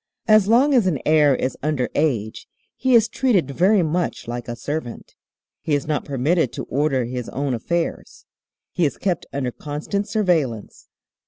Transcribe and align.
"As 0.27 0.47
long 0.47 0.73
as 0.73 0.87
an 0.87 0.97
heir 1.05 1.35
is 1.35 1.55
under 1.61 1.87
age 1.93 2.47
he 2.75 2.95
is 2.95 3.07
treated 3.07 3.51
very 3.51 3.83
much 3.83 4.27
like 4.27 4.47
a 4.47 4.55
servant. 4.55 5.13
He 5.61 5.75
is 5.75 5.85
not 5.85 6.05
permitted 6.05 6.51
to 6.53 6.63
order 6.63 7.05
his 7.05 7.29
own 7.29 7.53
affairs. 7.53 8.25
He 8.71 8.83
is 8.83 8.97
kept 8.97 9.27
under 9.31 9.51
constant 9.51 10.07
surveillance. 10.07 10.87